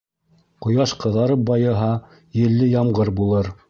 Ҡояш 0.65 0.93
ҡыҙарып 1.03 1.45
байыһа, 1.51 1.93
елле 2.43 2.75
ямғыр 2.77 3.19
булыр. 3.23 3.57